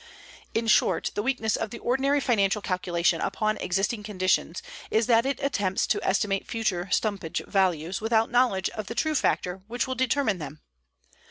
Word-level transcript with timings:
In 0.55 0.65
short, 0.65 1.11
the 1.13 1.21
weakness 1.21 1.55
of 1.55 1.69
the 1.69 1.77
ordinary 1.77 2.19
financial 2.19 2.59
calculation 2.63 3.21
upon 3.21 3.57
existing 3.57 4.01
conditions 4.01 4.63
is 4.89 5.05
that 5.05 5.27
it 5.27 5.39
attempts 5.43 5.85
to 5.85 6.03
estimate 6.03 6.47
future 6.49 6.89
stumpage 6.91 7.43
values 7.45 8.01
without 8.01 8.31
knowledge 8.31 8.71
of 8.71 8.87
the 8.87 8.95
true 8.95 9.13
factor 9.13 9.61
which 9.67 9.85
will 9.85 9.93
determine 9.93 10.39
them. 10.39 10.59